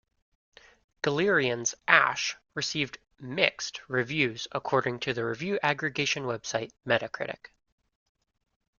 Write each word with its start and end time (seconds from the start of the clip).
"Galerians: 1.03 1.75
Ash" 1.87 2.35
received 2.55 2.97
"mixed" 3.19 3.81
reviews 3.87 4.47
according 4.51 4.99
to 5.01 5.13
the 5.13 5.23
review 5.23 5.59
aggregation 5.61 6.23
website 6.23 6.71
Metacritic. 6.87 7.51